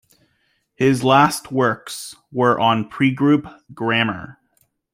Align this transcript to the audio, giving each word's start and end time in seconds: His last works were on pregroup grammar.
His 0.73 1.03
last 1.03 1.51
works 1.51 2.15
were 2.31 2.59
on 2.59 2.89
pregroup 2.89 3.59
grammar. 3.75 4.39